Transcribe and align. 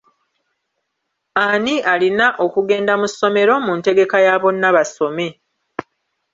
Ani 1.45 1.75
alina 1.91 2.27
okugenda 2.45 2.93
mu 3.01 3.07
ssomero 3.11 3.53
mu 3.65 3.73
ntegeka 3.77 4.17
ya 4.25 4.35
Bonna 4.41 4.69
Basome? 4.75 5.27